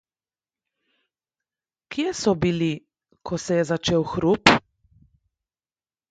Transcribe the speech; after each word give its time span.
Kje 1.95 2.13
so 2.19 2.31
bili, 2.45 2.69
ko 3.29 3.39
se 3.43 3.57
je 3.59 3.67
začel 3.73 4.07
hrup? 4.13 4.43